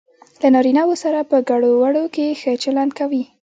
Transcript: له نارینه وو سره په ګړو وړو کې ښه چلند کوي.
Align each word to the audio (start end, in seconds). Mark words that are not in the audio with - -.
له 0.41 0.47
نارینه 0.53 0.81
وو 0.87 0.95
سره 1.03 1.19
په 1.31 1.37
ګړو 1.49 1.69
وړو 1.81 2.03
کې 2.15 2.37
ښه 2.41 2.51
چلند 2.63 2.91
کوي. 2.99 3.23